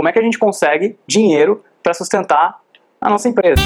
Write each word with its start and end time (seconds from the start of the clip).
como 0.00 0.08
é 0.08 0.12
que 0.12 0.18
a 0.18 0.22
gente 0.22 0.38
consegue 0.38 0.98
dinheiro 1.06 1.62
para 1.82 1.92
sustentar 1.92 2.58
a 2.98 3.10
nossa 3.10 3.28
empresa. 3.28 3.60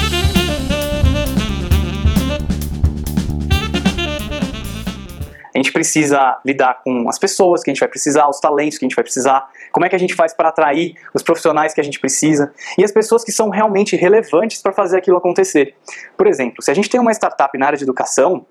A 5.53 5.57
gente 5.57 5.71
precisa 5.71 6.37
lidar 6.45 6.81
com 6.83 7.07
as 7.07 7.17
pessoas 7.17 7.63
que 7.63 7.69
a 7.69 7.73
gente 7.73 7.79
vai 7.79 7.87
precisar, 7.87 8.27
os 8.27 8.41
talentos 8.41 8.77
que 8.77 8.83
a 8.83 8.87
gente 8.89 8.97
vai 8.97 9.03
precisar, 9.03 9.49
como 9.71 9.85
é 9.85 9.89
que 9.89 9.95
a 9.95 9.97
gente 9.97 10.13
faz 10.13 10.33
para 10.33 10.49
atrair 10.49 10.95
os 11.13 11.23
profissionais 11.23 11.73
que 11.73 11.79
a 11.79 11.83
gente 11.85 12.01
precisa 12.01 12.53
e 12.77 12.83
as 12.83 12.91
pessoas 12.91 13.23
que 13.23 13.31
são 13.31 13.47
realmente 13.47 13.95
relevantes 13.95 14.61
para 14.61 14.73
fazer 14.73 14.97
aquilo 14.97 15.15
acontecer. 15.15 15.73
Por 16.17 16.27
exemplo, 16.27 16.61
se 16.61 16.69
a 16.69 16.73
gente 16.73 16.89
tem 16.89 16.99
uma 16.99 17.13
startup 17.13 17.57
na 17.57 17.67
área 17.67 17.77
de 17.77 17.85
educação, 17.85 18.45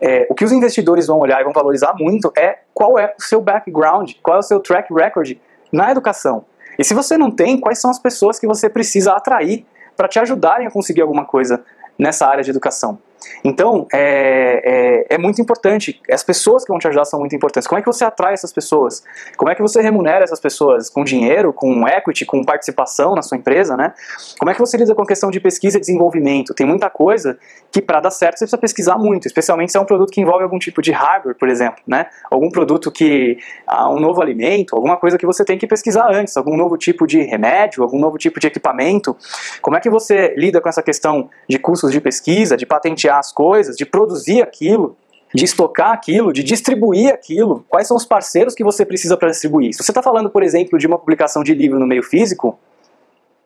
é, 0.00 0.26
o 0.30 0.34
que 0.34 0.46
os 0.46 0.52
investidores 0.52 1.06
vão 1.06 1.18
olhar 1.18 1.42
e 1.42 1.44
vão 1.44 1.52
valorizar 1.52 1.92
muito 1.98 2.32
é 2.34 2.60
qual 2.72 2.98
é 2.98 3.14
o 3.18 3.22
seu 3.22 3.42
background, 3.42 4.12
qual 4.22 4.36
é 4.36 4.40
o 4.40 4.42
seu 4.42 4.60
track 4.60 4.90
record 4.94 5.36
na 5.70 5.90
educação. 5.90 6.46
E 6.78 6.84
se 6.84 6.94
você 6.94 7.18
não 7.18 7.30
tem, 7.30 7.58
quais 7.58 7.80
são 7.80 7.90
as 7.90 7.98
pessoas 7.98 8.38
que 8.38 8.46
você 8.46 8.70
precisa 8.70 9.12
atrair 9.12 9.66
para 9.96 10.06
te 10.06 10.18
ajudarem 10.18 10.66
a 10.66 10.70
conseguir 10.70 11.00
alguma 11.00 11.24
coisa 11.24 11.64
nessa 11.98 12.26
área 12.26 12.44
de 12.44 12.50
educação. 12.50 12.98
Então, 13.44 13.86
é, 13.92 15.06
é, 15.10 15.14
é, 15.14 15.18
muito 15.18 15.40
importante, 15.40 16.00
as 16.10 16.22
pessoas 16.22 16.64
que 16.64 16.70
vão 16.70 16.78
te 16.78 16.86
ajudar 16.88 17.04
são 17.04 17.20
muito 17.20 17.34
importantes. 17.34 17.66
Como 17.66 17.78
é 17.78 17.82
que 17.82 17.86
você 17.86 18.04
atrai 18.04 18.34
essas 18.34 18.52
pessoas? 18.52 19.02
Como 19.36 19.50
é 19.50 19.54
que 19.54 19.62
você 19.62 19.80
remunera 19.80 20.24
essas 20.24 20.40
pessoas? 20.40 20.90
Com 20.90 21.04
dinheiro, 21.04 21.52
com 21.52 21.86
equity, 21.86 22.24
com 22.24 22.42
participação 22.44 23.14
na 23.14 23.22
sua 23.22 23.36
empresa, 23.36 23.76
né? 23.76 23.92
Como 24.38 24.50
é 24.50 24.54
que 24.54 24.60
você 24.60 24.76
lida 24.76 24.94
com 24.94 25.02
a 25.02 25.06
questão 25.06 25.30
de 25.30 25.40
pesquisa 25.40 25.76
e 25.76 25.80
desenvolvimento? 25.80 26.54
Tem 26.54 26.66
muita 26.66 26.90
coisa 26.90 27.38
que 27.70 27.80
para 27.80 28.00
dar 28.00 28.10
certo 28.10 28.38
você 28.38 28.44
precisa 28.44 28.58
pesquisar 28.58 28.98
muito, 28.98 29.26
especialmente 29.26 29.72
se 29.72 29.78
é 29.78 29.80
um 29.80 29.84
produto 29.84 30.10
que 30.10 30.20
envolve 30.20 30.42
algum 30.42 30.58
tipo 30.58 30.82
de 30.82 30.92
hardware, 30.92 31.36
por 31.36 31.48
exemplo, 31.48 31.82
né? 31.86 32.06
Algum 32.30 32.50
produto 32.50 32.90
que, 32.90 33.38
ah, 33.66 33.90
um 33.90 34.00
novo 34.00 34.20
alimento, 34.20 34.74
alguma 34.74 34.96
coisa 34.96 35.18
que 35.18 35.26
você 35.26 35.44
tem 35.44 35.58
que 35.58 35.66
pesquisar 35.66 36.08
antes, 36.10 36.36
algum 36.36 36.56
novo 36.56 36.76
tipo 36.76 37.06
de 37.06 37.22
remédio, 37.22 37.82
algum 37.82 37.98
novo 37.98 38.18
tipo 38.18 38.40
de 38.40 38.46
equipamento. 38.46 39.16
Como 39.60 39.76
é 39.76 39.80
que 39.80 39.90
você 39.90 40.34
lida 40.36 40.60
com 40.60 40.68
essa 40.68 40.82
questão 40.82 41.28
de 41.48 41.58
custos 41.58 41.90
de 41.90 42.00
pesquisa, 42.00 42.56
de 42.56 42.66
patentear 42.66 43.17
as 43.18 43.32
coisas, 43.32 43.76
de 43.76 43.84
produzir 43.84 44.42
aquilo, 44.42 44.96
de 45.34 45.44
estocar 45.44 45.92
aquilo, 45.92 46.32
de 46.32 46.42
distribuir 46.42 47.12
aquilo. 47.12 47.64
Quais 47.68 47.86
são 47.86 47.96
os 47.96 48.04
parceiros 48.04 48.54
que 48.54 48.64
você 48.64 48.84
precisa 48.84 49.16
para 49.16 49.30
distribuir? 49.30 49.72
Se 49.72 49.82
você 49.82 49.90
está 49.90 50.02
falando, 50.02 50.30
por 50.30 50.42
exemplo, 50.42 50.78
de 50.78 50.86
uma 50.86 50.98
publicação 50.98 51.42
de 51.42 51.54
livro 51.54 51.78
no 51.78 51.86
meio 51.86 52.02
físico, 52.02 52.58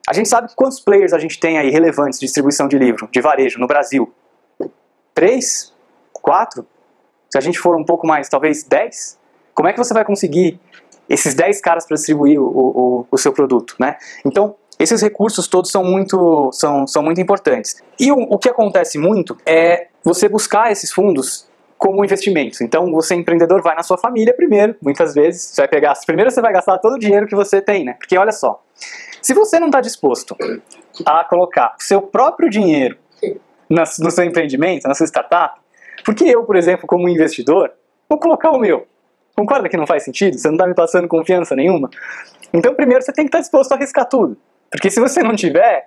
a 0.09 0.13
gente 0.13 0.29
sabe 0.29 0.53
quantos 0.55 0.81
players 0.81 1.13
a 1.13 1.19
gente 1.19 1.39
tem 1.39 1.59
aí 1.59 1.71
relevantes 1.71 2.19
de 2.19 2.27
distribuição 2.27 2.69
de 2.69 2.79
livro, 2.79 3.09
de 3.11 3.21
varejo, 3.21 3.59
no 3.59 3.67
Brasil? 3.67 4.13
Três? 5.15 5.73
Quatro? 6.13 6.67
Se 7.31 7.39
a 7.39 7.41
gente 7.41 7.59
for 7.59 7.77
um 7.77 7.85
pouco 7.85 8.07
mais, 8.07 8.29
talvez 8.29 8.63
dez? 8.63 9.19
Como 9.55 9.69
é 9.69 9.73
que 9.73 9.79
você 9.79 9.95
vai 9.95 10.05
conseguir 10.05 10.61
esses 11.09 11.35
dez 11.35 11.61
caras 11.61 11.85
para 11.85 11.97
distribuir 11.97 12.41
o, 12.41 12.45
o, 12.45 13.07
o 13.11 13.19
seu 13.19 13.33
produto, 13.33 13.77
né? 13.79 13.97
Então, 14.25 14.55
esses 14.83 15.01
recursos 15.01 15.47
todos 15.47 15.71
são 15.71 15.85
muito, 15.85 16.51
são, 16.53 16.87
são 16.87 17.03
muito 17.03 17.21
importantes. 17.21 17.83
E 17.99 18.11
o, 18.11 18.17
o 18.17 18.39
que 18.39 18.49
acontece 18.49 18.99
muito 18.99 19.37
é 19.47 19.89
você 20.05 20.29
buscar 20.29 20.73
esses 20.73 20.91
fundos 20.91 21.47
como 21.79 22.05
investimentos. 22.05 22.61
Então, 22.61 22.91
você 22.93 23.15
empreendedor 23.15 23.63
vai 23.63 23.75
na 23.75 23.83
sua 23.83 23.99
família 23.99 24.35
primeiro, 24.35 24.77
muitas 24.81 25.15
vezes. 25.15 25.43
Você 25.43 25.63
vai 25.63 25.69
pegar, 25.69 25.95
primeiro 26.07 26.31
você 26.31 26.41
vai 26.41 26.53
gastar 26.53 26.79
todo 26.79 26.95
o 26.95 26.99
dinheiro 26.99 27.27
que 27.27 27.35
você 27.35 27.61
tem, 27.61 27.85
né? 27.85 27.95
Porque 27.95 28.17
olha 28.17 28.33
só, 28.33 28.63
se 29.21 29.35
você 29.35 29.59
não 29.59 29.67
está 29.67 29.81
disposto 29.81 30.37
a 31.05 31.25
colocar 31.25 31.75
seu 31.79 32.03
próprio 32.03 32.51
dinheiro 32.51 32.97
no 33.71 34.11
seu 34.11 34.25
empreendimento, 34.25 34.87
na 34.87 34.95
sua 34.95 35.07
startup, 35.07 35.61
porque 36.05 36.25
eu, 36.25 36.45
por 36.45 36.57
exemplo, 36.57 36.87
como 36.87 37.09
investidor, 37.09 37.73
vou 38.09 38.19
colocar 38.19 38.51
o 38.51 38.59
meu. 38.59 38.87
Concorda 39.35 39.69
que 39.69 39.77
não 39.77 39.87
faz 39.87 40.05
sentido? 40.05 40.39
Você 40.39 40.49
não 40.49 40.57
está 40.57 40.67
me 40.67 40.75
passando 40.75 41.09
confiança 41.09 41.57
nenhuma? 41.57 41.89
Então, 42.53 42.75
primeiro 42.75 43.03
você 43.03 43.13
tem 43.13 43.25
que 43.25 43.29
estar 43.29 43.41
disposto 43.41 43.73
a 43.73 43.77
arriscar 43.77 44.07
tudo. 44.07 44.37
Porque 44.73 44.91
se 44.91 44.99
você 44.99 45.23
não 45.23 45.37
tiver, 45.37 45.87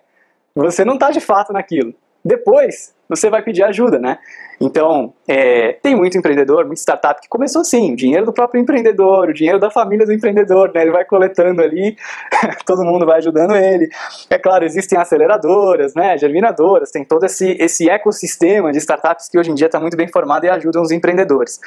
você 0.55 0.85
não 0.85 0.93
está 0.93 1.09
de 1.09 1.19
fato 1.19 1.51
naquilo. 1.51 1.93
Depois, 2.23 2.95
você 3.07 3.29
vai 3.29 3.43
pedir 3.43 3.63
ajuda, 3.63 3.99
né? 3.99 4.17
Então, 4.59 5.13
é, 5.27 5.73
tem 5.73 5.95
muito 5.95 6.17
empreendedor, 6.17 6.65
muita 6.65 6.81
startup 6.81 7.21
que 7.21 7.27
começou 7.27 7.61
assim, 7.61 7.93
o 7.93 7.95
dinheiro 7.95 8.25
do 8.25 8.33
próprio 8.33 8.59
empreendedor, 8.59 9.29
o 9.29 9.33
dinheiro 9.33 9.59
da 9.59 9.69
família 9.69 10.05
do 10.05 10.13
empreendedor, 10.13 10.71
né? 10.73 10.81
Ele 10.81 10.91
vai 10.91 11.05
coletando 11.05 11.61
ali, 11.61 11.95
todo 12.65 12.83
mundo 12.83 13.05
vai 13.05 13.17
ajudando 13.17 13.55
ele. 13.55 13.89
É 14.29 14.39
claro, 14.39 14.65
existem 14.65 14.97
aceleradoras, 14.97 15.93
né? 15.93 16.17
Germinadoras, 16.17 16.89
tem 16.89 17.03
todo 17.03 17.25
esse, 17.25 17.57
esse 17.59 17.89
ecossistema 17.89 18.71
de 18.71 18.77
startups 18.79 19.29
que 19.29 19.37
hoje 19.37 19.51
em 19.51 19.55
dia 19.55 19.67
está 19.67 19.79
muito 19.79 19.97
bem 19.97 20.07
formado 20.07 20.45
e 20.45 20.49
ajudam 20.49 20.81
os 20.81 20.91
empreendedores. 20.91 21.59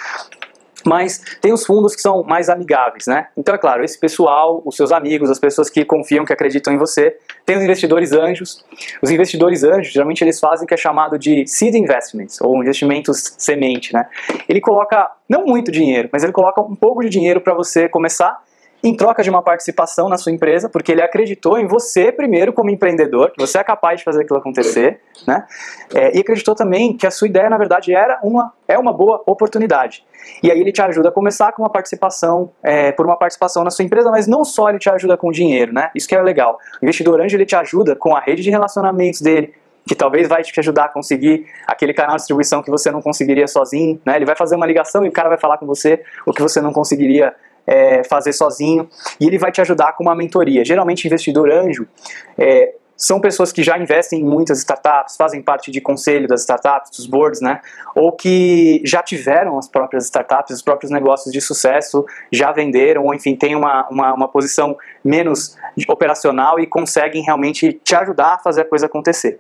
Mas 0.84 1.20
tem 1.40 1.52
os 1.52 1.66
fundos 1.66 1.94
que 1.94 2.00
são 2.00 2.22
mais 2.22 2.48
amigáveis, 2.48 3.06
né? 3.06 3.28
Então, 3.36 3.54
é 3.54 3.58
claro, 3.58 3.84
esse 3.84 3.98
pessoal, 3.98 4.62
os 4.64 4.76
seus 4.76 4.92
amigos, 4.92 5.30
as 5.30 5.38
pessoas 5.38 5.68
que 5.68 5.84
confiam, 5.84 6.24
que 6.24 6.32
acreditam 6.32 6.72
em 6.72 6.78
você, 6.78 7.16
tem 7.44 7.56
os 7.56 7.62
investidores 7.62 8.12
anjos. 8.12 8.64
Os 9.02 9.10
investidores 9.10 9.64
anjos, 9.64 9.92
geralmente 9.92 10.22
eles 10.22 10.38
fazem 10.38 10.64
o 10.64 10.68
que 10.68 10.74
é 10.74 10.76
chamado 10.76 11.18
de 11.18 11.46
seed 11.46 11.74
investments, 11.74 12.40
ou 12.40 12.62
investimentos 12.62 13.34
semente, 13.36 13.92
né? 13.92 14.06
Ele 14.48 14.60
coloca, 14.60 15.10
não 15.28 15.44
muito 15.44 15.72
dinheiro, 15.72 16.08
mas 16.12 16.22
ele 16.22 16.32
coloca 16.32 16.60
um 16.60 16.76
pouco 16.76 17.02
de 17.02 17.08
dinheiro 17.08 17.40
para 17.40 17.54
você 17.54 17.88
começar 17.88 18.40
em 18.82 18.96
troca 18.96 19.22
de 19.22 19.30
uma 19.30 19.42
participação 19.42 20.08
na 20.08 20.16
sua 20.16 20.32
empresa, 20.32 20.68
porque 20.68 20.92
ele 20.92 21.02
acreditou 21.02 21.58
em 21.58 21.66
você 21.66 22.12
primeiro 22.12 22.52
como 22.52 22.70
empreendedor, 22.70 23.32
que 23.32 23.40
você 23.40 23.58
é 23.58 23.64
capaz 23.64 23.98
de 23.98 24.04
fazer 24.04 24.22
aquilo 24.22 24.38
acontecer, 24.38 25.00
né? 25.26 25.44
É, 25.94 26.16
e 26.16 26.20
acreditou 26.20 26.54
também 26.54 26.96
que 26.96 27.06
a 27.06 27.10
sua 27.10 27.26
ideia, 27.26 27.50
na 27.50 27.58
verdade, 27.58 27.92
era 27.92 28.20
uma, 28.22 28.52
é 28.68 28.78
uma 28.78 28.92
boa 28.92 29.22
oportunidade. 29.26 30.04
E 30.42 30.50
aí 30.50 30.60
ele 30.60 30.70
te 30.70 30.80
ajuda 30.80 31.08
a 31.08 31.12
começar 31.12 31.52
com 31.52 31.62
uma 31.62 31.70
participação, 31.70 32.50
é, 32.62 32.92
por 32.92 33.04
uma 33.04 33.16
participação 33.16 33.64
na 33.64 33.70
sua 33.70 33.84
empresa, 33.84 34.10
mas 34.10 34.26
não 34.26 34.44
só 34.44 34.68
ele 34.68 34.78
te 34.78 34.88
ajuda 34.88 35.16
com 35.16 35.30
dinheiro, 35.32 35.72
né? 35.72 35.90
Isso 35.94 36.06
que 36.06 36.14
é 36.14 36.22
legal. 36.22 36.58
O 36.80 36.84
investidor 36.84 37.20
anjo, 37.20 37.36
ele 37.36 37.46
te 37.46 37.56
ajuda 37.56 37.96
com 37.96 38.14
a 38.14 38.20
rede 38.20 38.42
de 38.42 38.50
relacionamentos 38.50 39.20
dele, 39.20 39.54
que 39.88 39.94
talvez 39.94 40.28
vai 40.28 40.42
te 40.42 40.60
ajudar 40.60 40.84
a 40.84 40.88
conseguir 40.88 41.46
aquele 41.66 41.94
canal 41.94 42.12
de 42.12 42.18
distribuição 42.18 42.62
que 42.62 42.70
você 42.70 42.90
não 42.90 43.00
conseguiria 43.00 43.48
sozinho, 43.48 44.00
né? 44.04 44.16
Ele 44.16 44.26
vai 44.26 44.36
fazer 44.36 44.54
uma 44.54 44.66
ligação 44.66 45.04
e 45.04 45.08
o 45.08 45.12
cara 45.12 45.28
vai 45.28 45.38
falar 45.38 45.58
com 45.58 45.66
você 45.66 46.04
o 46.26 46.32
que 46.32 46.42
você 46.42 46.60
não 46.60 46.72
conseguiria 46.72 47.34
é, 47.68 48.02
fazer 48.02 48.32
sozinho, 48.32 48.88
e 49.20 49.26
ele 49.26 49.38
vai 49.38 49.52
te 49.52 49.60
ajudar 49.60 49.92
com 49.92 50.02
uma 50.02 50.16
mentoria. 50.16 50.64
Geralmente, 50.64 51.06
investidor 51.06 51.50
anjo 51.50 51.86
é, 52.38 52.72
são 52.98 53.20
pessoas 53.20 53.53
que 53.53 53.62
já 53.62 53.78
investem 53.78 54.20
em 54.20 54.25
muitas 54.25 54.59
startups, 54.59 55.16
fazem 55.16 55.41
parte 55.41 55.70
de 55.70 55.81
conselho 55.81 56.26
das 56.26 56.41
startups, 56.41 56.91
dos 56.91 57.06
boards, 57.06 57.41
né? 57.41 57.60
Ou 57.94 58.10
que 58.10 58.82
já 58.84 59.00
tiveram 59.00 59.56
as 59.56 59.69
próprias 59.69 60.06
startups, 60.06 60.56
os 60.56 60.62
próprios 60.62 60.91
negócios 60.91 61.32
de 61.32 61.41
sucesso, 61.41 62.04
já 62.32 62.50
venderam, 62.50 63.04
ou 63.04 63.14
enfim, 63.14 63.37
têm 63.37 63.54
uma, 63.54 63.87
uma, 63.88 64.12
uma 64.12 64.28
posição 64.28 64.76
menos 65.04 65.56
operacional 65.88 66.58
e 66.58 66.66
conseguem 66.66 67.22
realmente 67.22 67.72
te 67.84 67.94
ajudar 67.94 68.34
a 68.34 68.38
fazer 68.38 68.62
a 68.62 68.64
coisa 68.64 68.87
acontecer. 68.87 69.38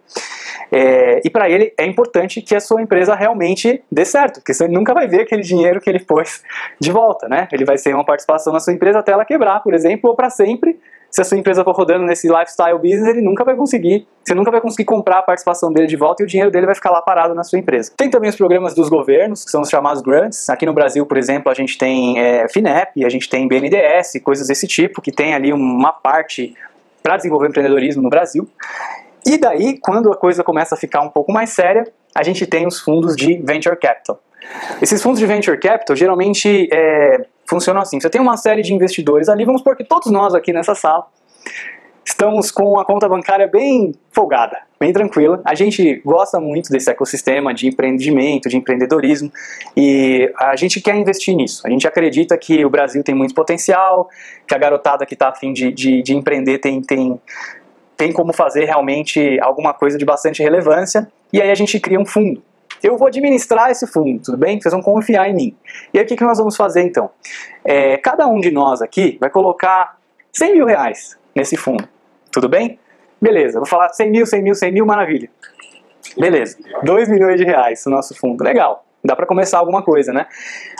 É, 0.70 1.20
e 1.24 1.28
para 1.28 1.50
ele 1.50 1.72
é 1.76 1.84
importante 1.84 2.40
que 2.40 2.54
a 2.54 2.60
sua 2.60 2.80
empresa 2.80 3.16
realmente 3.16 3.82
dê 3.90 4.04
certo, 4.04 4.34
porque 4.34 4.54
você 4.54 4.68
nunca 4.68 4.94
vai 4.94 5.08
ver 5.08 5.22
aquele 5.22 5.42
dinheiro 5.42 5.80
que 5.80 5.90
ele 5.90 5.98
pôs 5.98 6.44
de 6.78 6.92
volta, 6.92 7.28
né? 7.28 7.48
Ele 7.50 7.64
vai 7.64 7.76
ser 7.76 7.92
uma 7.92 8.04
participação 8.04 8.52
na 8.52 8.60
sua 8.60 8.72
empresa 8.72 9.00
até 9.00 9.10
ela 9.10 9.24
quebrar, 9.24 9.64
por 9.64 9.74
exemplo, 9.74 10.10
ou 10.10 10.14
para 10.14 10.30
sempre 10.30 10.78
se 11.10 11.20
a 11.20 11.24
sua 11.24 11.38
empresa 11.38 11.64
for 11.64 11.74
rodando 11.74 12.04
nesse 12.04 12.28
lifestyle 12.28 12.78
business, 12.78 13.06
ele 13.06 13.22
nunca 13.22 13.44
vai 13.44 13.56
conseguir, 13.56 14.06
você 14.22 14.34
nunca 14.34 14.50
vai 14.50 14.60
conseguir 14.60 14.84
comprar 14.84 15.18
a 15.18 15.22
participação 15.22 15.72
dele 15.72 15.86
de 15.86 15.96
volta 15.96 16.22
e 16.22 16.24
o 16.24 16.26
dinheiro 16.26 16.50
dele 16.50 16.66
vai 16.66 16.74
ficar 16.74 16.90
lá 16.90 17.00
parado 17.00 17.34
na 17.34 17.42
sua 17.42 17.58
empresa. 17.58 17.92
Tem 17.96 18.10
também 18.10 18.28
os 18.28 18.36
programas 18.36 18.74
dos 18.74 18.88
governos, 18.88 19.44
que 19.44 19.50
são 19.50 19.62
os 19.62 19.70
chamados 19.70 20.02
grants. 20.02 20.50
Aqui 20.50 20.66
no 20.66 20.72
Brasil, 20.72 21.06
por 21.06 21.16
exemplo, 21.16 21.50
a 21.50 21.54
gente 21.54 21.78
tem 21.78 22.18
é, 22.18 22.46
FINEP, 22.48 23.04
a 23.04 23.08
gente 23.08 23.28
tem 23.28 23.48
BNDES, 23.48 24.20
coisas 24.22 24.48
desse 24.48 24.66
tipo, 24.66 25.00
que 25.00 25.10
tem 25.10 25.34
ali 25.34 25.52
uma 25.52 25.92
parte 25.92 26.54
para 27.02 27.16
desenvolver 27.16 27.48
empreendedorismo 27.48 28.02
no 28.02 28.10
Brasil. 28.10 28.46
E 29.24 29.38
daí, 29.38 29.78
quando 29.78 30.12
a 30.12 30.16
coisa 30.16 30.44
começa 30.44 30.74
a 30.74 30.78
ficar 30.78 31.00
um 31.00 31.08
pouco 31.08 31.32
mais 31.32 31.50
séria, 31.50 31.84
a 32.14 32.22
gente 32.22 32.46
tem 32.46 32.66
os 32.66 32.80
fundos 32.80 33.16
de 33.16 33.40
venture 33.42 33.76
capital. 33.76 34.20
Esses 34.80 35.02
fundos 35.02 35.18
de 35.18 35.26
venture 35.26 35.58
capital 35.58 35.96
geralmente 35.96 36.68
é, 36.72 37.26
funcionam 37.48 37.80
assim. 37.80 37.98
Você 38.00 38.10
tem 38.10 38.20
uma 38.20 38.36
série 38.36 38.62
de 38.62 38.74
investidores 38.74 39.28
ali, 39.28 39.44
vamos 39.44 39.60
supor 39.60 39.76
que 39.76 39.84
todos 39.84 40.10
nós 40.12 40.34
aqui 40.34 40.52
nessa 40.52 40.74
sala 40.74 41.06
estamos 42.04 42.50
com 42.50 42.78
a 42.80 42.84
conta 42.84 43.06
bancária 43.06 43.46
bem 43.46 43.92
folgada, 44.10 44.56
bem 44.80 44.92
tranquila. 44.92 45.42
A 45.44 45.54
gente 45.54 46.00
gosta 46.04 46.40
muito 46.40 46.70
desse 46.70 46.90
ecossistema 46.90 47.52
de 47.52 47.68
empreendimento, 47.68 48.48
de 48.48 48.56
empreendedorismo 48.56 49.30
e 49.76 50.32
a 50.36 50.56
gente 50.56 50.80
quer 50.80 50.96
investir 50.96 51.36
nisso. 51.36 51.66
A 51.66 51.70
gente 51.70 51.86
acredita 51.86 52.36
que 52.38 52.64
o 52.64 52.70
Brasil 52.70 53.04
tem 53.04 53.14
muito 53.14 53.34
potencial, 53.34 54.08
que 54.46 54.54
a 54.54 54.58
garotada 54.58 55.04
que 55.04 55.14
está 55.14 55.28
afim 55.28 55.52
de, 55.52 55.70
de, 55.70 56.02
de 56.02 56.16
empreender 56.16 56.58
tem, 56.58 56.80
tem, 56.80 57.20
tem 57.96 58.12
como 58.12 58.32
fazer 58.32 58.64
realmente 58.64 59.38
alguma 59.40 59.74
coisa 59.74 59.98
de 59.98 60.04
bastante 60.04 60.42
relevância 60.42 61.06
e 61.32 61.42
aí 61.42 61.50
a 61.50 61.54
gente 61.54 61.78
cria 61.78 62.00
um 62.00 62.06
fundo. 62.06 62.42
Eu 62.82 62.96
vou 62.96 63.08
administrar 63.08 63.70
esse 63.70 63.86
fundo, 63.86 64.20
tudo 64.22 64.36
bem? 64.36 64.60
Vocês 64.60 64.72
vão 64.72 64.82
confiar 64.82 65.28
em 65.28 65.34
mim. 65.34 65.56
E 65.92 65.98
aí 65.98 66.04
o 66.04 66.08
que, 66.08 66.16
que 66.16 66.24
nós 66.24 66.38
vamos 66.38 66.56
fazer 66.56 66.82
então? 66.82 67.10
É, 67.64 67.96
cada 67.98 68.26
um 68.26 68.40
de 68.40 68.50
nós 68.50 68.82
aqui 68.82 69.16
vai 69.20 69.30
colocar 69.30 69.98
100 70.32 70.52
mil 70.54 70.66
reais 70.66 71.18
nesse 71.34 71.56
fundo, 71.56 71.88
tudo 72.30 72.48
bem? 72.48 72.78
Beleza, 73.20 73.58
vou 73.58 73.66
falar 73.66 73.88
100 73.90 74.10
mil, 74.10 74.26
100 74.26 74.42
mil, 74.42 74.54
100 74.54 74.72
mil, 74.72 74.86
maravilha. 74.86 75.28
Beleza, 76.16 76.56
2 76.82 77.08
milhões 77.08 77.36
de 77.36 77.44
reais 77.44 77.84
no 77.86 77.92
nosso 77.92 78.14
fundo, 78.14 78.42
legal. 78.42 78.84
Dá 79.04 79.14
para 79.14 79.26
começar 79.26 79.58
alguma 79.58 79.82
coisa, 79.82 80.12
né? 80.12 80.26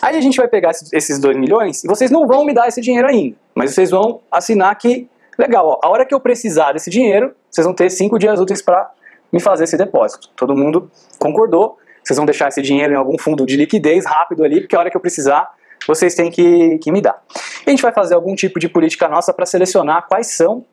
Aí 0.03 0.17
a 0.17 0.21
gente 0.21 0.37
vai 0.37 0.49
pegar 0.49 0.73
esses 0.93 1.19
2 1.19 1.37
milhões 1.37 1.85
e 1.85 1.87
vocês 1.87 2.11
não 2.11 2.27
vão 2.27 2.45
me 2.45 2.53
dar 2.53 2.67
esse 2.67 2.81
dinheiro 2.81 3.09
ainda, 3.09 3.37
mas 3.55 3.75
vocês 3.75 3.91
vão 3.91 4.21
assinar 4.31 4.77
que 4.77 5.09
Legal, 5.39 5.69
ó, 5.69 5.79
a 5.87 5.89
hora 5.89 6.05
que 6.05 6.13
eu 6.13 6.19
precisar 6.19 6.73
desse 6.73 6.91
dinheiro, 6.91 7.33
vocês 7.49 7.65
vão 7.65 7.73
ter 7.73 7.89
cinco 7.91 8.19
dias 8.19 8.41
úteis 8.41 8.61
para 8.61 8.91
me 9.33 9.39
fazer 9.39 9.65
esse 9.65 9.77
depósito. 9.77 10.29
Todo 10.35 10.57
mundo 10.57 10.91
concordou, 11.17 11.79
vocês 12.09 12.17
vão 12.17 12.25
deixar 12.25 12.49
esse 12.49 12.63
dinheiro 12.63 12.95
em 12.95 12.97
algum 12.97 13.19
fundo 13.19 13.45
de 13.45 13.55
liquidez 13.55 14.07
rápido 14.07 14.43
ali, 14.43 14.63
porque 14.63 14.75
a 14.75 14.79
hora 14.79 14.91
que 14.91 14.97
eu 14.97 15.01
precisar, 15.01 15.53
vocês 15.87 16.15
têm 16.15 16.31
que, 16.31 16.79
que 16.79 16.91
me 16.91 17.03
dar. 17.03 17.23
E 17.67 17.69
a 17.69 17.71
gente 17.71 17.83
vai 17.83 17.93
fazer 17.93 18.15
algum 18.15 18.35
tipo 18.35 18.59
de 18.59 18.67
política 18.67 19.07
nossa 19.09 19.33
para 19.33 19.45
selecionar 19.45 20.07
quais 20.09 20.29
são 20.29 20.65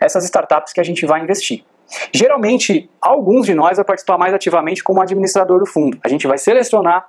essas 0.00 0.24
startups 0.24 0.72
que 0.72 0.80
a 0.80 0.82
gente 0.82 1.06
vai 1.06 1.22
investir. 1.22 1.64
Geralmente, 2.12 2.90
alguns 3.00 3.46
de 3.46 3.54
nós 3.54 3.76
vai 3.76 3.84
participar 3.84 4.18
mais 4.18 4.34
ativamente 4.34 4.82
como 4.82 5.00
administrador 5.00 5.60
do 5.60 5.66
fundo. 5.66 5.96
A 6.02 6.08
gente 6.08 6.26
vai 6.26 6.38
selecionar 6.38 7.08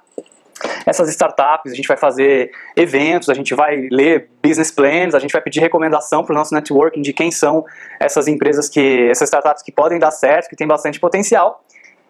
essas 0.85 1.09
startups, 1.09 1.71
a 1.71 1.75
gente 1.75 1.87
vai 1.87 1.97
fazer 1.97 2.51
eventos, 2.75 3.29
a 3.29 3.33
gente 3.33 3.55
vai 3.55 3.87
ler 3.91 4.29
business 4.43 4.69
plans, 4.69 5.15
a 5.15 5.19
gente 5.19 5.31
vai 5.31 5.41
pedir 5.41 5.59
recomendação 5.59 6.23
para 6.23 6.33
o 6.33 6.35
nosso 6.35 6.53
networking 6.53 7.01
de 7.01 7.13
quem 7.13 7.31
são 7.31 7.65
essas 7.99 8.27
empresas 8.27 8.69
que, 8.69 9.09
essas 9.09 9.27
startups 9.27 9.63
que 9.63 9.71
podem 9.71 9.97
dar 9.97 10.11
certo, 10.11 10.49
que 10.49 10.55
têm 10.55 10.67
bastante 10.67 10.99
potencial, 10.99 11.63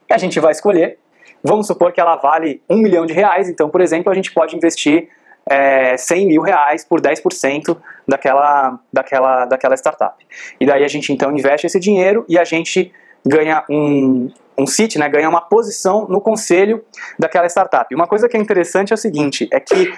e 0.10 0.14
a 0.14 0.18
gente 0.18 0.38
vai 0.40 0.52
escolher. 0.52 0.98
Vamos 1.44 1.68
supor 1.68 1.92
que 1.92 2.00
ela 2.00 2.16
vale 2.16 2.62
um 2.70 2.78
milhão 2.78 3.06
de 3.06 3.14
reais, 3.14 3.50
então, 3.50 3.70
por 3.70 3.82
exemplo, 3.82 4.12
a 4.12 4.16
gente 4.16 4.32
pode 4.32 4.56
investir 4.56 5.10
é, 5.50 5.98
100 5.98 6.28
mil 6.28 6.42
reais 6.42 6.86
por 6.86 7.02
10% 7.02 7.78
daquela, 8.08 8.80
daquela, 8.92 9.46
daquela 9.46 9.76
startup. 9.76 10.26
E 10.60 10.66
daí 10.66 10.84
a 10.84 10.88
gente 10.88 11.12
então 11.12 11.32
investe 11.32 11.68
esse 11.68 11.80
dinheiro 11.80 12.26
e 12.30 12.38
a 12.38 12.44
gente 12.44 12.92
ganha 13.26 13.64
um, 13.70 14.30
um 14.58 14.68
seat, 14.68 14.98
né, 14.98 15.10
ganha 15.10 15.30
uma 15.30 15.42
posição 15.42 16.08
no 16.08 16.22
conselho 16.22 16.84
daquela 17.18 17.48
startup. 17.48 17.94
Uma 17.94 18.08
coisa 18.08 18.30
que 18.30 18.38
é 18.38 18.40
interessante 18.40 18.92
é 18.92 18.96
o 18.96 18.98
seguinte, 18.98 19.48
é 19.52 19.60
que 19.60 19.92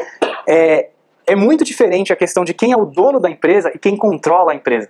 é, 0.47 0.89
é 1.27 1.35
muito 1.35 1.63
diferente 1.63 2.11
a 2.11 2.15
questão 2.15 2.43
de 2.43 2.53
quem 2.53 2.71
é 2.71 2.77
o 2.77 2.85
dono 2.85 3.19
da 3.19 3.29
empresa 3.29 3.71
e 3.73 3.79
quem 3.79 3.97
controla 3.97 4.51
a 4.51 4.55
empresa. 4.55 4.89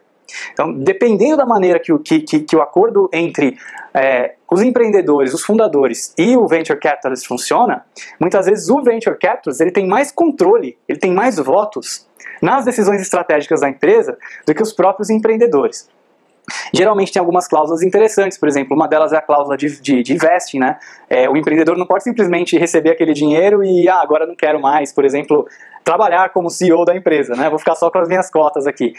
Então, 0.52 0.74
dependendo 0.74 1.38
da 1.38 1.46
maneira 1.46 1.80
que 1.80 1.92
o, 1.92 2.00
que, 2.00 2.20
que, 2.22 2.40
que 2.42 2.56
o 2.56 2.62
acordo 2.62 3.10
entre 3.14 3.58
é, 3.94 4.36
os 4.50 4.62
empreendedores, 4.62 5.34
os 5.34 5.44
fundadores 5.44 6.14
e 6.18 6.36
o 6.38 6.48
venture 6.48 6.80
capitalist 6.80 7.28
funciona, 7.28 7.86
muitas 8.20 8.46
vezes 8.46 8.70
o 8.70 8.82
venture 8.82 9.18
capitalist 9.18 9.62
ele 9.62 9.72
tem 9.72 9.88
mais 9.88 10.12
controle, 10.12 10.78
ele 10.88 11.00
tem 11.00 11.12
mais 11.14 11.38
votos 11.38 12.08
nas 12.42 12.66
decisões 12.66 13.02
estratégicas 13.02 13.62
da 13.62 13.70
empresa 13.70 14.18
do 14.46 14.54
que 14.54 14.62
os 14.62 14.74
próprios 14.74 15.10
empreendedores. 15.10 15.90
Geralmente 16.76 17.12
tem 17.12 17.20
algumas 17.20 17.48
cláusulas 17.48 17.84
interessantes, 17.84 18.38
por 18.38 18.50
exemplo, 18.50 18.76
uma 18.76 18.88
delas 18.88 19.14
é 19.14 19.18
a 19.18 19.22
cláusula 19.22 19.56
de, 19.56 19.80
de, 19.80 20.02
de 20.02 20.14
investing, 20.14 20.58
né? 20.58 20.80
É, 21.08 21.30
o 21.30 21.38
empreendedor 21.38 21.78
não 21.78 21.86
pode 21.86 22.04
simplesmente 22.04 22.58
receber 22.58 22.90
aquele 22.90 23.14
dinheiro 23.14 23.64
e, 23.64 23.88
ah, 23.88 24.02
agora 24.02 24.26
não 24.26 24.36
quero 24.36 24.60
mais, 24.60 24.92
por 24.92 25.06
exemplo, 25.06 25.48
trabalhar 25.84 26.30
como 26.30 26.50
CEO 26.50 26.84
da 26.84 26.96
empresa, 26.96 27.36
né? 27.36 27.48
Vou 27.48 27.60
ficar 27.60 27.76
só 27.76 27.92
com 27.92 28.00
as 28.00 28.08
minhas 28.08 28.32
cotas 28.32 28.66
aqui. 28.66 28.94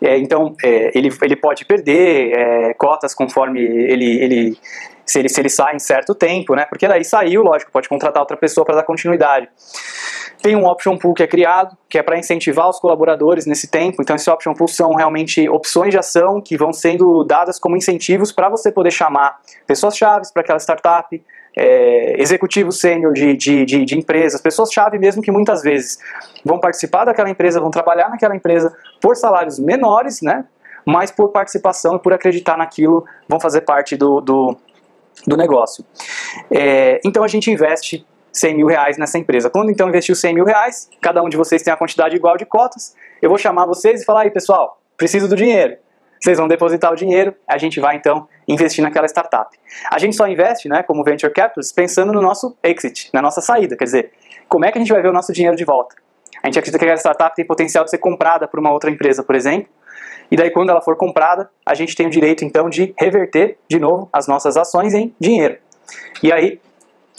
É, 0.00 0.16
então, 0.16 0.54
é, 0.64 0.90
ele, 0.96 1.10
ele 1.20 1.36
pode 1.36 1.66
perder 1.66 2.32
é, 2.32 2.74
cotas 2.74 3.14
conforme 3.14 3.60
ele, 3.60 4.18
ele 4.22 4.58
se 5.04 5.18
ele, 5.18 5.28
se 5.28 5.40
ele 5.40 5.48
sai 5.48 5.74
em 5.74 5.78
certo 5.78 6.14
tempo, 6.14 6.54
né? 6.54 6.66
Porque 6.66 6.86
daí 6.86 7.02
saiu, 7.04 7.42
lógico, 7.42 7.72
pode 7.72 7.88
contratar 7.88 8.20
outra 8.20 8.36
pessoa 8.36 8.64
para 8.64 8.76
dar 8.76 8.82
continuidade. 8.82 9.48
Tem 10.42 10.54
um 10.54 10.66
option 10.66 10.96
pool 10.96 11.14
que 11.14 11.22
é 11.22 11.26
criado, 11.26 11.76
que 11.88 11.98
é 11.98 12.02
para 12.02 12.18
incentivar 12.18 12.68
os 12.68 12.78
colaboradores 12.78 13.44
nesse 13.44 13.68
tempo. 13.68 14.00
Então, 14.00 14.14
esse 14.14 14.30
option 14.30 14.54
pool 14.54 14.68
são 14.68 14.94
realmente 14.94 15.48
opções 15.48 15.90
de 15.90 15.98
ação 15.98 16.40
que 16.40 16.56
vão 16.56 16.72
sendo 16.72 17.24
dadas 17.24 17.58
como 17.58 17.76
incentivos 17.76 18.30
para 18.30 18.48
você 18.48 18.70
poder 18.70 18.92
chamar 18.92 19.40
pessoas-chave 19.66 20.26
para 20.32 20.42
aquela 20.42 20.58
startup, 20.58 21.20
é, 21.56 22.20
executivos 22.20 22.78
sênior 22.78 23.12
de, 23.12 23.36
de, 23.36 23.64
de, 23.64 23.84
de, 23.84 23.98
empresas, 23.98 24.40
pessoas-chave 24.40 24.96
mesmo 24.96 25.20
que 25.20 25.32
muitas 25.32 25.60
vezes 25.60 25.98
vão 26.44 26.60
participar 26.60 27.04
daquela 27.04 27.28
empresa, 27.28 27.60
vão 27.60 27.70
trabalhar 27.70 28.08
naquela 28.08 28.36
empresa 28.36 28.72
por 29.00 29.16
salários 29.16 29.58
menores, 29.58 30.22
né? 30.22 30.44
Mas 30.86 31.10
por 31.10 31.30
participação 31.30 31.96
e 31.96 31.98
por 31.98 32.12
acreditar 32.12 32.56
naquilo, 32.56 33.04
vão 33.28 33.40
fazer 33.40 33.62
parte 33.62 33.96
do, 33.96 34.20
do, 34.20 34.56
do 35.26 35.36
negócio. 35.36 35.84
É, 36.50 37.00
então 37.04 37.24
a 37.24 37.28
gente 37.28 37.50
investe 37.50 38.06
100 38.32 38.56
mil 38.56 38.66
reais 38.66 38.96
nessa 38.98 39.18
empresa. 39.18 39.50
Quando 39.50 39.70
então 39.70 39.88
investiu 39.88 40.14
100 40.14 40.34
mil 40.34 40.44
reais, 40.44 40.88
cada 41.00 41.22
um 41.22 41.28
de 41.28 41.36
vocês 41.36 41.62
tem 41.62 41.72
a 41.72 41.76
quantidade 41.76 42.16
igual 42.16 42.36
de 42.36 42.44
cotas, 42.44 42.94
eu 43.20 43.28
vou 43.28 43.38
chamar 43.38 43.66
vocês 43.66 44.02
e 44.02 44.04
falar, 44.04 44.22
aí 44.22 44.30
pessoal, 44.30 44.80
preciso 44.96 45.28
do 45.28 45.36
dinheiro. 45.36 45.76
Vocês 46.20 46.36
vão 46.36 46.48
depositar 46.48 46.92
o 46.92 46.96
dinheiro, 46.96 47.34
a 47.46 47.58
gente 47.58 47.78
vai 47.78 47.96
então 47.96 48.28
investir 48.46 48.82
naquela 48.82 49.06
startup. 49.06 49.56
A 49.90 49.98
gente 49.98 50.16
só 50.16 50.26
investe, 50.26 50.68
né, 50.68 50.82
como 50.82 51.04
venture 51.04 51.32
capitalist, 51.32 51.72
pensando 51.74 52.12
no 52.12 52.20
nosso 52.20 52.56
exit, 52.62 53.08
na 53.12 53.22
nossa 53.22 53.40
saída, 53.40 53.76
quer 53.76 53.84
dizer, 53.84 54.12
como 54.48 54.64
é 54.64 54.72
que 54.72 54.78
a 54.78 54.80
gente 54.80 54.92
vai 54.92 55.00
ver 55.00 55.08
o 55.08 55.12
nosso 55.12 55.32
dinheiro 55.32 55.56
de 55.56 55.64
volta? 55.64 55.94
A 56.42 56.46
gente 56.46 56.58
acredita 56.58 56.78
que 56.78 56.84
aquela 56.84 56.98
startup 56.98 57.34
tem 57.36 57.44
potencial 57.44 57.84
de 57.84 57.90
ser 57.90 57.98
comprada 57.98 58.48
por 58.48 58.58
uma 58.58 58.72
outra 58.72 58.90
empresa, 58.90 59.22
por 59.22 59.34
exemplo, 59.34 59.68
e 60.30 60.36
daí 60.36 60.50
quando 60.50 60.70
ela 60.70 60.80
for 60.80 60.96
comprada, 60.96 61.48
a 61.64 61.74
gente 61.74 61.94
tem 61.94 62.06
o 62.06 62.10
direito 62.10 62.44
então 62.44 62.68
de 62.68 62.94
reverter 62.98 63.58
de 63.68 63.78
novo 63.78 64.08
as 64.12 64.26
nossas 64.26 64.56
ações 64.56 64.94
em 64.94 65.14
dinheiro. 65.18 65.58
E 66.22 66.32
aí 66.32 66.60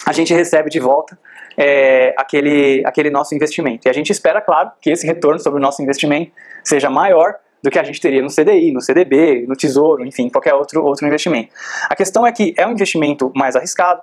a 0.05 0.11
gente 0.11 0.33
recebe 0.33 0.69
de 0.69 0.79
volta 0.79 1.17
é, 1.57 2.13
aquele, 2.17 2.83
aquele 2.85 3.09
nosso 3.09 3.35
investimento. 3.35 3.87
E 3.87 3.89
a 3.89 3.93
gente 3.93 4.11
espera, 4.11 4.41
claro, 4.41 4.71
que 4.81 4.89
esse 4.89 5.05
retorno 5.05 5.39
sobre 5.39 5.59
o 5.59 5.61
nosso 5.61 5.81
investimento 5.81 6.31
seja 6.63 6.89
maior 6.89 7.35
do 7.61 7.69
que 7.69 7.77
a 7.77 7.83
gente 7.83 7.99
teria 7.99 8.21
no 8.21 8.29
CDI, 8.29 8.71
no 8.71 8.81
CDB, 8.81 9.45
no 9.47 9.55
Tesouro, 9.55 10.05
enfim, 10.05 10.29
qualquer 10.29 10.53
outro, 10.53 10.83
outro 10.83 11.05
investimento. 11.05 11.49
A 11.89 11.95
questão 11.95 12.25
é 12.25 12.31
que 12.31 12.53
é 12.57 12.65
um 12.65 12.71
investimento 12.71 13.31
mais 13.35 13.55
arriscado. 13.55 14.01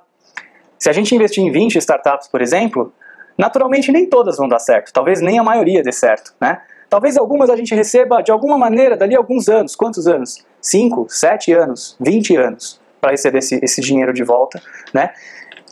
Se 0.78 0.90
a 0.90 0.92
gente 0.92 1.14
investir 1.14 1.42
em 1.42 1.50
20 1.50 1.78
startups, 1.78 2.28
por 2.28 2.42
exemplo, 2.42 2.92
naturalmente 3.38 3.90
nem 3.90 4.06
todas 4.06 4.36
vão 4.36 4.46
dar 4.46 4.58
certo, 4.58 4.92
talvez 4.92 5.22
nem 5.22 5.38
a 5.38 5.42
maioria 5.42 5.82
dê 5.82 5.92
certo, 5.92 6.34
né? 6.38 6.60
Talvez 6.88 7.16
algumas 7.16 7.50
a 7.50 7.56
gente 7.56 7.74
receba 7.74 8.22
de 8.22 8.30
alguma 8.30 8.56
maneira 8.56 8.96
dali 8.96 9.16
alguns 9.16 9.48
anos. 9.48 9.74
Quantos 9.74 10.06
anos? 10.06 10.44
5, 10.60 11.06
7 11.08 11.52
anos, 11.52 11.96
20 11.98 12.36
anos 12.36 12.80
para 13.00 13.10
receber 13.10 13.38
esse, 13.38 13.58
esse 13.62 13.80
dinheiro 13.80 14.12
de 14.12 14.22
volta, 14.22 14.62
né? 14.92 15.12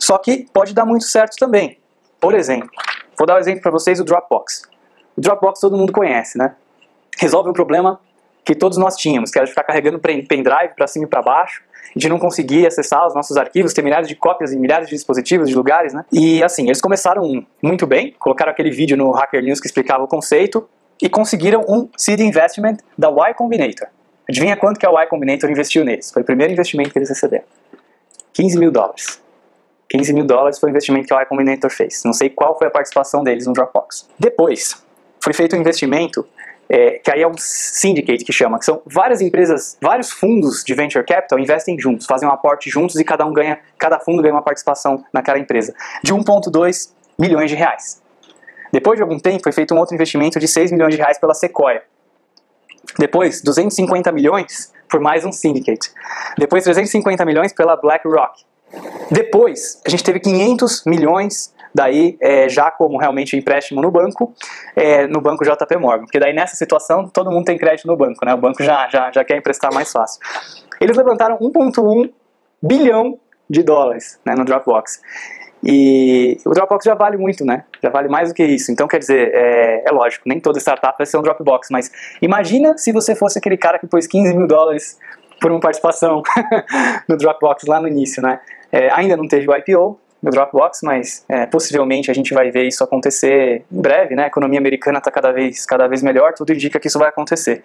Só 0.05 0.19
que 0.19 0.45
pode 0.53 0.71
dar 0.71 0.85
muito 0.85 1.05
certo 1.05 1.35
também. 1.35 1.79
Por 2.21 2.35
exemplo, 2.35 2.69
vou 3.17 3.25
dar 3.25 3.37
um 3.37 3.39
exemplo 3.39 3.63
para 3.63 3.71
vocês 3.71 3.99
o 3.99 4.03
Dropbox. 4.03 4.61
O 5.17 5.21
Dropbox 5.21 5.59
todo 5.59 5.75
mundo 5.75 5.91
conhece, 5.91 6.37
né? 6.37 6.53
Resolve 7.17 7.49
um 7.49 7.53
problema 7.53 7.99
que 8.43 8.53
todos 8.53 8.77
nós 8.77 8.95
tínhamos, 8.95 9.31
que 9.31 9.39
era 9.39 9.45
de 9.45 9.51
ficar 9.51 9.63
carregando 9.63 9.97
pendrive 9.97 10.75
para 10.75 10.85
cima 10.85 11.05
e 11.05 11.07
para 11.07 11.23
baixo, 11.23 11.63
de 11.95 12.07
não 12.07 12.19
conseguir 12.19 12.67
acessar 12.67 13.07
os 13.07 13.15
nossos 13.15 13.35
arquivos, 13.35 13.73
ter 13.73 13.81
milhares 13.81 14.07
de 14.07 14.15
cópias 14.15 14.53
em 14.53 14.59
milhares 14.59 14.87
de 14.87 14.93
dispositivos, 14.93 15.49
de 15.49 15.55
lugares, 15.55 15.91
né? 15.91 16.05
E 16.11 16.43
assim, 16.43 16.65
eles 16.65 16.79
começaram 16.79 17.43
muito 17.59 17.87
bem, 17.87 18.13
colocaram 18.19 18.51
aquele 18.51 18.69
vídeo 18.69 18.95
no 18.95 19.09
Hacker 19.09 19.41
News 19.41 19.59
que 19.59 19.65
explicava 19.65 20.03
o 20.03 20.07
conceito 20.07 20.69
e 21.01 21.09
conseguiram 21.09 21.65
um 21.67 21.89
seed 21.97 22.19
investment 22.19 22.77
da 22.95 23.09
Y 23.09 23.33
Combinator. 23.33 23.87
Adivinha 24.29 24.55
quanto 24.55 24.79
que 24.79 24.85
a 24.85 24.91
Y 24.91 25.07
Combinator 25.07 25.49
investiu 25.49 25.83
neles? 25.83 26.11
Foi 26.11 26.21
o 26.21 26.25
primeiro 26.25 26.53
investimento 26.53 26.91
que 26.91 26.99
eles 26.99 27.09
receberam. 27.09 27.45
15 28.33 28.59
mil 28.59 28.71
dólares. 28.71 29.24
15 29.89 30.13
mil 30.13 30.25
dólares 30.25 30.59
foi 30.59 30.69
o 30.69 30.71
investimento 30.71 31.07
que 31.07 31.13
a 31.13 31.21
Y 31.21 31.25
Combinator 31.27 31.69
fez. 31.69 32.03
Não 32.03 32.13
sei 32.13 32.29
qual 32.29 32.57
foi 32.57 32.67
a 32.67 32.71
participação 32.71 33.23
deles 33.23 33.45
no 33.45 33.53
Dropbox. 33.53 34.07
Depois, 34.19 34.83
foi 35.23 35.33
feito 35.33 35.55
um 35.55 35.59
investimento 35.59 36.27
é, 36.67 36.99
que 36.99 37.11
aí 37.11 37.21
é 37.21 37.27
um 37.27 37.37
syndicate 37.37 38.23
que 38.23 38.33
chama, 38.33 38.57
que 38.57 38.65
são 38.65 38.81
várias 38.85 39.21
empresas, 39.21 39.77
vários 39.81 40.11
fundos 40.11 40.63
de 40.63 40.73
venture 40.73 41.05
capital 41.05 41.37
investem 41.37 41.79
juntos, 41.79 42.07
fazem 42.07 42.27
um 42.27 42.31
aporte 42.31 42.69
juntos 42.69 42.95
e 42.95 43.03
cada 43.03 43.25
um 43.25 43.33
ganha, 43.33 43.59
cada 43.77 43.99
fundo 43.99 44.21
ganha 44.21 44.33
uma 44.33 44.41
participação 44.41 45.03
naquela 45.13 45.37
empresa 45.37 45.73
de 46.03 46.13
1,2 46.13 46.91
milhões 47.19 47.49
de 47.49 47.55
reais. 47.55 48.01
Depois 48.71 48.97
de 48.97 49.03
algum 49.03 49.19
tempo, 49.19 49.43
foi 49.43 49.51
feito 49.51 49.73
um 49.73 49.77
outro 49.77 49.95
investimento 49.95 50.39
de 50.39 50.47
6 50.47 50.71
milhões 50.71 50.93
de 50.93 50.99
reais 50.99 51.17
pela 51.17 51.33
Sequoia. 51.33 51.83
Depois, 52.99 53.41
250 53.41 54.11
milhões 54.11 54.73
por 54.89 54.99
mais 54.99 55.23
um 55.23 55.31
syndicate. 55.31 55.91
Depois, 56.37 56.63
350 56.63 57.23
milhões 57.25 57.53
pela 57.53 57.75
BlackRock. 57.75 58.43
Depois, 59.11 59.81
a 59.85 59.89
gente 59.89 60.03
teve 60.03 60.19
500 60.19 60.83
milhões 60.85 61.53
daí 61.73 62.17
é, 62.21 62.47
já 62.47 62.71
como 62.71 62.97
realmente 62.97 63.35
empréstimo 63.35 63.81
no 63.81 63.91
banco, 63.91 64.33
é, 64.75 65.05
no 65.07 65.19
banco 65.19 65.43
JP 65.43 65.75
Morgan, 65.77 66.05
porque 66.05 66.19
daí 66.19 66.33
nessa 66.33 66.55
situação 66.55 67.09
todo 67.09 67.29
mundo 67.29 67.43
tem 67.43 67.57
crédito 67.57 67.85
no 67.85 67.97
banco, 67.97 68.25
né? 68.25 68.33
O 68.33 68.37
banco 68.37 68.63
já, 68.63 68.87
já, 68.87 69.11
já 69.11 69.23
quer 69.25 69.37
emprestar 69.37 69.73
mais 69.73 69.91
fácil. 69.91 70.21
Eles 70.79 70.95
levantaram 70.95 71.37
1,1 71.37 72.09
bilhão 72.61 73.19
de 73.49 73.61
dólares 73.61 74.19
né, 74.25 74.33
no 74.35 74.45
Dropbox. 74.45 75.01
E 75.63 76.37
o 76.45 76.51
Dropbox 76.51 76.85
já 76.85 76.93
vale 76.93 77.17
muito, 77.17 77.43
né? 77.43 77.63
Já 77.81 77.89
vale 77.89 78.07
mais 78.07 78.29
do 78.29 78.35
que 78.35 78.43
isso. 78.43 78.71
Então, 78.71 78.87
quer 78.87 78.99
dizer, 78.99 79.31
é, 79.33 79.83
é, 79.85 79.91
lógico, 79.91 80.27
nem 80.27 80.39
toda 80.39 80.59
startup 80.59 80.95
vai 80.97 81.05
ser 81.05 81.17
um 81.17 81.21
Dropbox, 81.21 81.69
mas 81.71 81.91
imagina 82.21 82.77
se 82.77 82.91
você 82.91 83.15
fosse 83.15 83.39
aquele 83.39 83.57
cara 83.57 83.79
que 83.79 83.87
pôs 83.87 84.07
15 84.07 84.35
mil 84.35 84.47
dólares 84.47 84.97
por 85.41 85.51
uma 85.51 85.59
participação 85.59 86.21
no 87.09 87.17
Dropbox 87.17 87.65
lá 87.65 87.81
no 87.81 87.87
início, 87.87 88.21
né? 88.21 88.39
É, 88.75 88.91
ainda 88.91 89.15
não 89.15 89.25
teve 89.25 89.49
o 89.49 89.55
IPO 89.55 89.97
no 90.21 90.29
Dropbox, 90.29 90.81
mas 90.83 91.23
é, 91.29 91.45
possivelmente 91.45 92.11
a 92.11 92.13
gente 92.13 92.33
vai 92.33 92.51
ver 92.51 92.63
isso 92.63 92.83
acontecer 92.83 93.63
em 93.71 93.81
breve, 93.81 94.15
né? 94.15 94.25
A 94.25 94.27
economia 94.27 94.59
americana 94.59 94.97
está 94.97 95.09
cada 95.09 95.31
vez, 95.31 95.65
cada 95.65 95.87
vez 95.87 96.03
melhor, 96.03 96.33
tudo 96.33 96.51
indica 96.51 96.77
que 96.77 96.89
isso 96.89 96.99
vai 96.99 97.07
acontecer. 97.07 97.63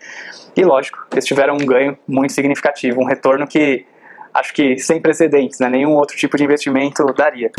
E 0.56 0.64
lógico, 0.64 1.04
eles 1.10 1.24
tiveram 1.24 1.54
um 1.54 1.66
ganho 1.66 1.98
muito 2.06 2.32
significativo, 2.32 3.00
um 3.00 3.04
retorno 3.04 3.44
que 3.44 3.84
acho 4.32 4.54
que 4.54 4.78
sem 4.78 5.00
precedentes, 5.00 5.58
né? 5.58 5.68
Nenhum 5.68 5.94
outro 5.94 6.16
tipo 6.16 6.36
de 6.36 6.44
investimento 6.44 7.04
daria. 7.12 7.50